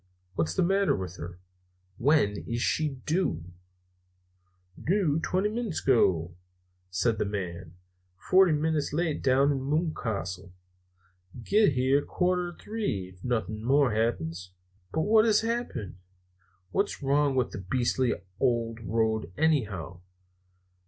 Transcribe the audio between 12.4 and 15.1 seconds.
to three, ef nothin' more happens." "But